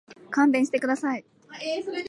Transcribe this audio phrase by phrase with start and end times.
[0.31, 1.23] 勘弁してください。